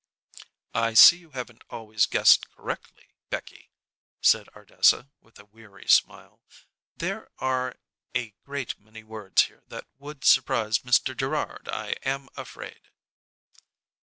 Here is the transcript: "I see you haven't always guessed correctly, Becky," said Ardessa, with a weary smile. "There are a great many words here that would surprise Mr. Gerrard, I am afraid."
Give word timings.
"I 0.73 0.95
see 0.95 1.17
you 1.17 1.29
haven't 1.29 1.63
always 1.69 2.07
guessed 2.07 2.49
correctly, 2.49 3.09
Becky," 3.29 3.69
said 4.19 4.49
Ardessa, 4.55 5.11
with 5.19 5.37
a 5.37 5.45
weary 5.45 5.87
smile. 5.87 6.41
"There 6.97 7.29
are 7.37 7.75
a 8.15 8.31
great 8.43 8.79
many 8.79 9.03
words 9.03 9.43
here 9.43 9.61
that 9.67 9.85
would 9.99 10.25
surprise 10.25 10.79
Mr. 10.79 11.15
Gerrard, 11.15 11.69
I 11.71 11.89
am 12.01 12.29
afraid." 12.35 12.89